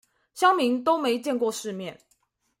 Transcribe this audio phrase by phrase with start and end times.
[0.35, 2.01] 鄉民都沒見過世面